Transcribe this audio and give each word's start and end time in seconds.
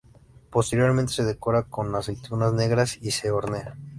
Posteriormente 0.49 1.13
se 1.13 1.23
decora 1.23 1.61
con 1.61 1.95
aceitunas 1.95 2.53
negras 2.53 2.97
y 3.03 3.11
se 3.11 3.29
hornea. 3.29 3.75